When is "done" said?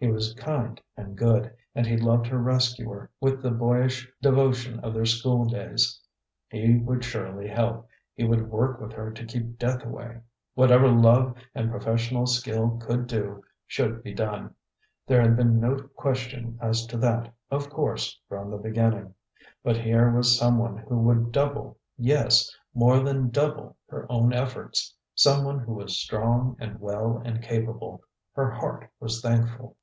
14.14-14.54